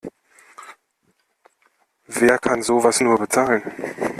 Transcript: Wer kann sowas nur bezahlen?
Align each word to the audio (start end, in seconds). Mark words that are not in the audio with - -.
Wer 2.07 2.39
kann 2.39 2.63
sowas 2.63 3.01
nur 3.01 3.19
bezahlen? 3.19 3.61